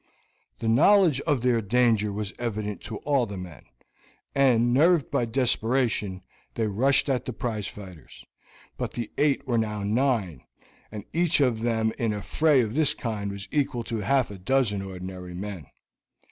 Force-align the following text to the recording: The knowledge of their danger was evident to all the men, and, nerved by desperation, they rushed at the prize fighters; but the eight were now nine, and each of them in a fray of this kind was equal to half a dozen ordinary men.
The 0.57 0.67
knowledge 0.67 1.21
of 1.27 1.41
their 1.43 1.61
danger 1.61 2.11
was 2.11 2.33
evident 2.39 2.81
to 2.85 2.97
all 3.05 3.27
the 3.27 3.37
men, 3.37 3.65
and, 4.33 4.73
nerved 4.73 5.11
by 5.11 5.25
desperation, 5.25 6.23
they 6.55 6.65
rushed 6.65 7.07
at 7.07 7.23
the 7.25 7.33
prize 7.33 7.67
fighters; 7.67 8.25
but 8.77 8.93
the 8.93 9.11
eight 9.19 9.45
were 9.45 9.59
now 9.59 9.83
nine, 9.83 10.41
and 10.91 11.03
each 11.13 11.39
of 11.39 11.59
them 11.61 11.93
in 11.99 12.13
a 12.13 12.23
fray 12.23 12.61
of 12.61 12.73
this 12.73 12.95
kind 12.95 13.29
was 13.29 13.47
equal 13.51 13.83
to 13.83 13.97
half 13.97 14.31
a 14.31 14.39
dozen 14.39 14.81
ordinary 14.81 15.35
men. 15.35 15.67